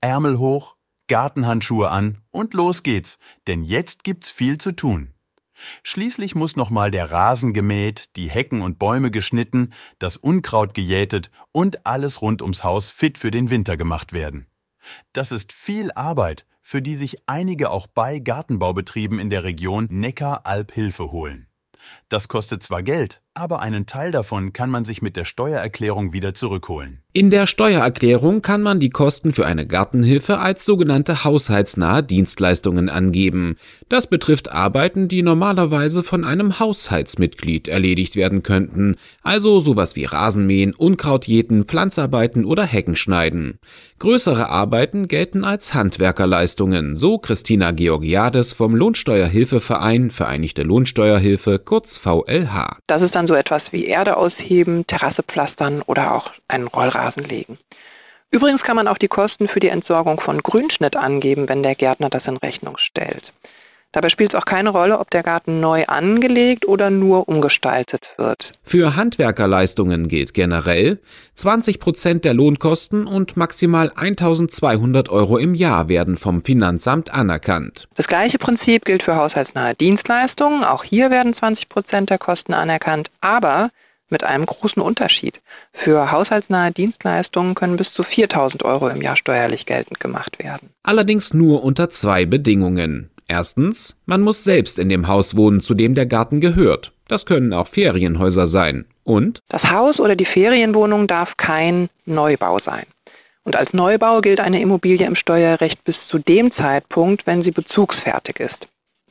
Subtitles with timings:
[0.00, 0.76] Ärmel hoch,
[1.08, 5.14] Gartenhandschuhe an und los geht's, denn jetzt gibt's viel zu tun.
[5.82, 11.86] Schließlich muss nochmal der Rasen gemäht, die Hecken und Bäume geschnitten, das Unkraut gejätet und
[11.86, 14.46] alles rund ums Haus fit für den Winter gemacht werden.
[15.12, 20.72] Das ist viel Arbeit, für die sich einige auch bei Gartenbaubetrieben in der Region Neckar-Alb
[20.72, 21.48] Hilfe holen.
[22.08, 26.34] Das kostet zwar Geld, aber einen Teil davon kann man sich mit der Steuererklärung wieder
[26.34, 27.04] zurückholen.
[27.16, 33.56] In der Steuererklärung kann man die Kosten für eine Gartenhilfe als sogenannte haushaltsnahe Dienstleistungen angeben.
[33.88, 40.74] Das betrifft Arbeiten, die normalerweise von einem Haushaltsmitglied erledigt werden könnten, also sowas wie Rasenmähen,
[40.74, 43.60] Unkrautjäten, Pflanzarbeiten oder Heckenschneiden.
[43.98, 52.76] Größere Arbeiten gelten als Handwerkerleistungen, so Christina Georgiades vom Lohnsteuerhilfeverein Vereinigte Lohnsteuerhilfe, kurz VLH.
[52.88, 57.58] Das ist dann so etwas wie Erde ausheben, Terrasse pflastern oder auch einen Rollrasen legen.
[58.32, 62.10] Übrigens kann man auch die Kosten für die Entsorgung von Grünschnitt angeben, wenn der Gärtner
[62.10, 63.22] das in Rechnung stellt.
[63.96, 68.52] Dabei spielt es auch keine Rolle, ob der Garten neu angelegt oder nur umgestaltet wird.
[68.62, 70.98] Für Handwerkerleistungen gilt generell
[71.34, 77.88] 20 Prozent der Lohnkosten und maximal 1200 Euro im Jahr werden vom Finanzamt anerkannt.
[77.94, 80.62] Das gleiche Prinzip gilt für haushaltsnahe Dienstleistungen.
[80.62, 83.70] Auch hier werden 20 Prozent der Kosten anerkannt, aber
[84.10, 85.40] mit einem großen Unterschied.
[85.84, 90.70] Für haushaltsnahe Dienstleistungen können bis zu 4000 Euro im Jahr steuerlich geltend gemacht werden.
[90.82, 93.10] Allerdings nur unter zwei Bedingungen.
[93.28, 96.92] Erstens, man muss selbst in dem Haus wohnen, zu dem der Garten gehört.
[97.08, 98.86] Das können auch Ferienhäuser sein.
[99.04, 99.40] Und?
[99.48, 102.86] Das Haus oder die Ferienwohnung darf kein Neubau sein.
[103.44, 108.40] Und als Neubau gilt eine Immobilie im Steuerrecht bis zu dem Zeitpunkt, wenn sie bezugsfertig
[108.40, 108.66] ist.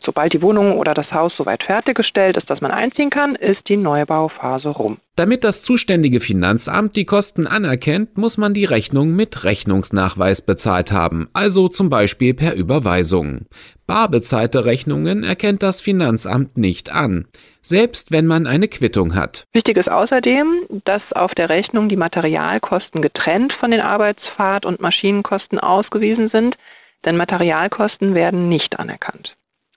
[0.06, 3.78] Sobald die Wohnung oder das Haus soweit fertiggestellt ist, dass man einziehen kann, ist die
[3.78, 4.97] Neubauphase rum.
[5.16, 11.28] Damit das zuständige Finanzamt die Kosten anerkennt, muss man die Rechnung mit Rechnungsnachweis bezahlt haben,
[11.34, 13.47] also zum Beispiel per Überweisung.
[13.88, 17.25] Bar bezahlte Rechnungen erkennt das Finanzamt nicht an,
[17.62, 19.46] selbst wenn man eine Quittung hat.
[19.53, 25.59] Wichtig ist außerdem, dass auf der Rechnung die Materialkosten getrennt von den Arbeitsfahrt- und Maschinenkosten
[25.59, 26.58] ausgewiesen sind,
[27.06, 29.25] denn Materialkosten werden nicht anerkannt.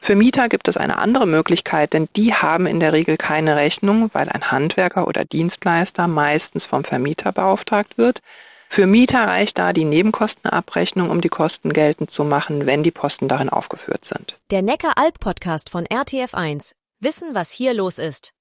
[0.08, 4.08] Für Mieter gibt es eine andere Möglichkeit, denn die haben in der Regel keine Rechnung,
[4.14, 8.18] weil ein Handwerker oder Dienstleister meistens vom Vermieter beauftragt wird.
[8.70, 13.28] Für Mieter reicht da die Nebenkostenabrechnung, um die Kosten geltend zu machen, wenn die Posten
[13.28, 14.34] darin aufgeführt sind.
[14.50, 16.74] Der Neckar-Alb-Podcast von RTF1.
[17.00, 18.32] Wissen, was hier los ist.